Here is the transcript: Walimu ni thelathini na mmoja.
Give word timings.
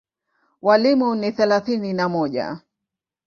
Walimu 0.61 1.15
ni 1.15 1.31
thelathini 1.31 1.93
na 1.93 2.09
mmoja. 2.09 2.59